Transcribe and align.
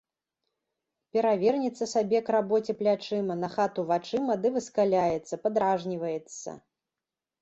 Перавернецца 1.17 1.85
сабе 1.93 2.21
к 2.29 2.33
рабоце 2.35 2.75
плячыма, 2.81 3.37
на 3.43 3.49
хату 3.59 3.85
вачыма 3.91 4.33
ды 4.47 4.53
выскаляецца, 4.57 5.41
падражніваецца. 5.45 6.49